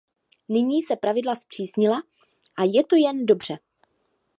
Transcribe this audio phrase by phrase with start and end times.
[0.49, 2.03] Nyní se pravidla zpřísnila
[2.57, 3.57] a je to jen dobře.